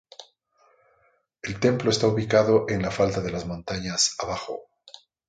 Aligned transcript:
El 1.43 1.59
templo 1.59 1.91
está 1.91 2.07
ubicado 2.07 2.65
en 2.67 2.81
la 2.81 2.89
falda 2.89 3.21
de 3.21 3.29
las 3.29 3.45
Montañas 3.45 4.15
Abajo. 4.17 4.63